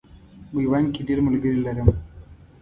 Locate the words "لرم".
1.65-1.87